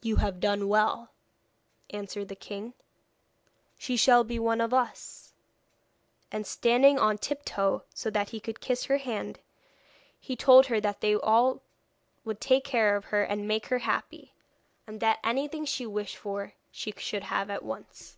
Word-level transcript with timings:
'You 0.00 0.16
have 0.16 0.40
done 0.40 0.68
well,' 0.68 1.10
answered 1.90 2.28
the 2.28 2.34
king; 2.34 2.72
'she 3.78 3.94
shall 3.94 4.24
be 4.24 4.38
one 4.38 4.58
of 4.58 4.72
us.' 4.72 5.34
And 6.32 6.46
standing 6.46 6.98
on 6.98 7.18
tiptoe, 7.18 7.84
so 7.92 8.08
that 8.08 8.30
he 8.30 8.40
could 8.40 8.60
kiss 8.62 8.86
her 8.86 8.96
hand, 8.96 9.38
he 10.18 10.34
told 10.34 10.68
her 10.68 10.80
that 10.80 11.02
they 11.02 11.14
would 11.14 11.22
all 11.24 11.62
take 12.40 12.64
care 12.64 12.96
of 12.96 13.04
her 13.12 13.22
and 13.22 13.46
make 13.46 13.66
her 13.66 13.80
happy, 13.80 14.32
and 14.86 14.98
that 15.00 15.18
anything 15.22 15.66
she 15.66 15.84
wished 15.84 16.16
for 16.16 16.54
she 16.70 16.94
should 16.96 17.24
have 17.24 17.50
at 17.50 17.62
once. 17.62 18.16